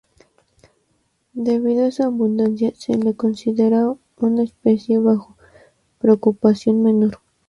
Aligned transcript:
Debido 1.33 1.85
a 1.85 1.91
su 1.91 2.01
abundancia, 2.01 2.73
se 2.75 2.95
le 2.95 3.13
considera 3.15 3.95
una 4.17 4.41
especie 4.41 4.97
bajo 4.97 5.37
preocupación 5.99 6.81
menor. 6.81 7.19